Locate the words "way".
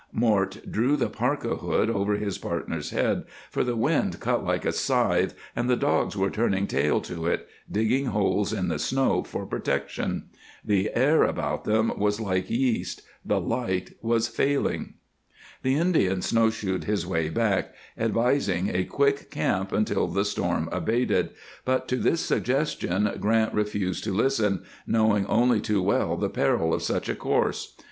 17.05-17.29